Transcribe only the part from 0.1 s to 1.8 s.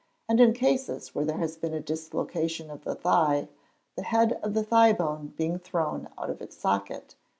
And in cases where there has been a